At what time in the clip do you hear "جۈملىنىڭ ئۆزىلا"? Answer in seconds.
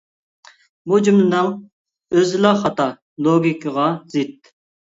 1.07-2.55